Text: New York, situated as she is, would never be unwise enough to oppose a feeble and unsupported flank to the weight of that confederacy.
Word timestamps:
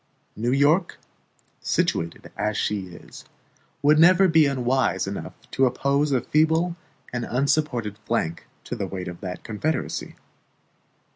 New 0.35 0.51
York, 0.51 0.97
situated 1.59 2.31
as 2.35 2.57
she 2.57 2.87
is, 2.87 3.23
would 3.83 3.99
never 3.99 4.27
be 4.27 4.47
unwise 4.47 5.05
enough 5.05 5.35
to 5.51 5.67
oppose 5.67 6.11
a 6.11 6.21
feeble 6.21 6.75
and 7.13 7.23
unsupported 7.23 7.99
flank 7.99 8.47
to 8.63 8.75
the 8.75 8.87
weight 8.87 9.07
of 9.07 9.21
that 9.21 9.43
confederacy. 9.43 10.15